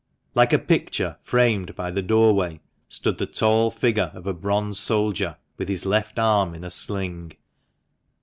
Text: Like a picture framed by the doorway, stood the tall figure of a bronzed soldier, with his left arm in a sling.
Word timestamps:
Like 0.33 0.51
a 0.51 0.57
picture 0.57 1.17
framed 1.21 1.75
by 1.75 1.91
the 1.91 2.01
doorway, 2.01 2.59
stood 2.89 3.19
the 3.19 3.27
tall 3.27 3.69
figure 3.69 4.09
of 4.15 4.25
a 4.25 4.33
bronzed 4.33 4.79
soldier, 4.79 5.37
with 5.59 5.69
his 5.69 5.85
left 5.85 6.17
arm 6.17 6.55
in 6.55 6.63
a 6.63 6.71
sling. 6.71 7.33